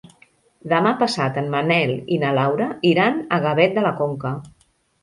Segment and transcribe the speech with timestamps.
[0.71, 4.35] Demà passat en Manel i na Laura iran a Gavet de la Conca.